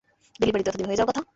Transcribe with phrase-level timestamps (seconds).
[0.39, 1.21] Delivery তো এতদিনে হয়ে যাওয়ার কথা।